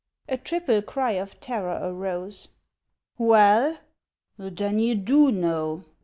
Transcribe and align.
A 0.27 0.35
triple 0.35 0.81
cry 0.81 1.11
of 1.11 1.39
terror 1.39 1.79
arose." 1.79 2.47
Well!— 3.19 3.77
Then 4.39 4.79
you 4.79 4.95
do 4.95 5.31
know! 5.31 5.83